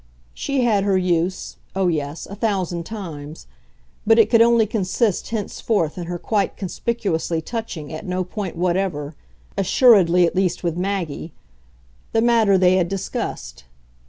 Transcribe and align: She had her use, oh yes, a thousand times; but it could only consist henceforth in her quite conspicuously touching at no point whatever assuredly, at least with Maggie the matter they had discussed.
She 0.33 0.63
had 0.63 0.83
her 0.83 0.97
use, 0.97 1.57
oh 1.75 1.85
yes, 1.87 2.25
a 2.25 2.33
thousand 2.33 2.87
times; 2.87 3.45
but 4.07 4.17
it 4.17 4.31
could 4.31 4.41
only 4.41 4.65
consist 4.65 5.29
henceforth 5.29 5.95
in 5.95 6.05
her 6.07 6.17
quite 6.17 6.57
conspicuously 6.57 7.39
touching 7.39 7.93
at 7.93 8.07
no 8.07 8.23
point 8.23 8.55
whatever 8.55 9.13
assuredly, 9.55 10.25
at 10.25 10.35
least 10.35 10.63
with 10.63 10.75
Maggie 10.75 11.33
the 12.13 12.21
matter 12.23 12.57
they 12.57 12.77
had 12.77 12.87
discussed. 12.89 13.65